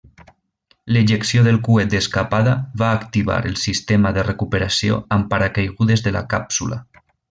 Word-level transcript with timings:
L'ejecció 0.95 1.43
del 1.47 1.59
coet 1.67 1.91
d'escapada 1.91 2.55
va 2.83 2.89
activar 3.01 3.37
el 3.51 3.61
sistema 3.67 4.15
de 4.19 4.27
recuperació 4.33 5.01
amb 5.19 5.33
paracaigudes 5.37 6.09
de 6.09 6.19
la 6.21 6.29
càpsula. 6.37 6.85